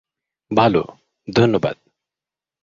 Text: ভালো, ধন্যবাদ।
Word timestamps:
ভালো, 0.51 0.81
ধন্যবাদ। 1.27 1.75